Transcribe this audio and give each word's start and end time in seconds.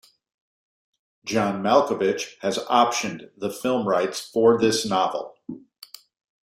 John 1.25 1.61
Malkovich 1.61 2.39
has 2.39 2.57
optioned 2.57 3.29
the 3.37 3.51
film 3.51 3.87
rights 3.87 4.19
for 4.19 4.57
this 4.59 4.83
novel. 4.83 5.37